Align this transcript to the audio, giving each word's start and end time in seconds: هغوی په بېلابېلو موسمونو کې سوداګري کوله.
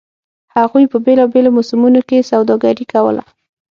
هغوی 0.55 0.85
په 0.91 0.97
بېلابېلو 1.05 1.55
موسمونو 1.57 2.01
کې 2.07 2.27
سوداګري 2.31 2.85
کوله. 2.93 3.23